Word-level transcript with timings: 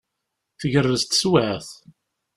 Tgerrez 0.59 1.03
teswiɛt. 1.03 1.69